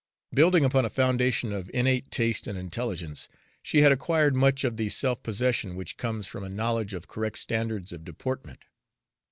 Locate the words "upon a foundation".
0.65-1.53